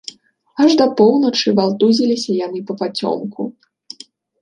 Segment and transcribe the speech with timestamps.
[0.63, 3.41] Аж да поўначы валтузіліся яны папацёмку.